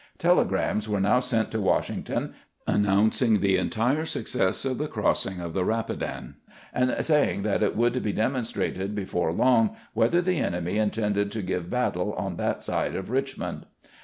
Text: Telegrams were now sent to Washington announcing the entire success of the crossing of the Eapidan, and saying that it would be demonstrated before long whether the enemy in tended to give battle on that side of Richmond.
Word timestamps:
Telegrams 0.17 0.89
were 0.89 0.99
now 0.99 1.19
sent 1.19 1.51
to 1.51 1.61
Washington 1.61 2.33
announcing 2.65 3.39
the 3.39 3.55
entire 3.55 4.03
success 4.03 4.65
of 4.65 4.79
the 4.79 4.87
crossing 4.87 5.39
of 5.39 5.53
the 5.53 5.63
Eapidan, 5.63 6.37
and 6.73 7.05
saying 7.05 7.43
that 7.43 7.61
it 7.61 7.77
would 7.77 8.01
be 8.01 8.11
demonstrated 8.11 8.95
before 8.95 9.31
long 9.31 9.75
whether 9.93 10.19
the 10.19 10.39
enemy 10.39 10.79
in 10.79 10.89
tended 10.89 11.31
to 11.31 11.43
give 11.43 11.69
battle 11.69 12.13
on 12.13 12.35
that 12.37 12.63
side 12.63 12.95
of 12.95 13.11
Richmond. 13.11 13.67